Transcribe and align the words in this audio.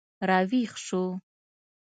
راویښ 0.29 0.73
شو 0.85 1.03